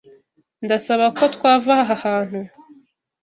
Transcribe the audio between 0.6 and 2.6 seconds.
Ndasaba ko twava ahahantu